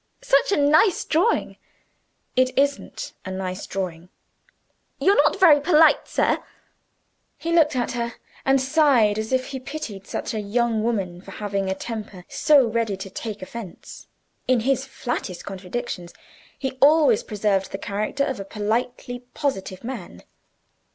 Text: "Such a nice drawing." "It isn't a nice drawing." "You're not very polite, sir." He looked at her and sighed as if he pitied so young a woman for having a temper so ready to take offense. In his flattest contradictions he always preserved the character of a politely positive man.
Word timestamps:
"Such 0.23 0.51
a 0.51 0.57
nice 0.57 1.05
drawing." 1.05 1.57
"It 2.35 2.57
isn't 2.57 3.13
a 3.23 3.29
nice 3.29 3.67
drawing." 3.67 4.09
"You're 4.99 5.15
not 5.17 5.39
very 5.39 5.61
polite, 5.61 6.07
sir." 6.07 6.39
He 7.37 7.51
looked 7.53 7.75
at 7.75 7.91
her 7.91 8.15
and 8.43 8.59
sighed 8.59 9.19
as 9.19 9.31
if 9.31 9.49
he 9.49 9.59
pitied 9.59 10.07
so 10.07 10.37
young 10.37 10.79
a 10.79 10.81
woman 10.81 11.21
for 11.21 11.29
having 11.29 11.69
a 11.69 11.75
temper 11.75 12.25
so 12.27 12.65
ready 12.65 12.97
to 12.97 13.11
take 13.11 13.43
offense. 13.43 14.07
In 14.47 14.61
his 14.61 14.87
flattest 14.87 15.45
contradictions 15.45 16.15
he 16.57 16.79
always 16.81 17.21
preserved 17.23 17.71
the 17.71 17.77
character 17.77 18.23
of 18.25 18.39
a 18.39 18.43
politely 18.43 19.19
positive 19.35 19.83
man. 19.83 20.23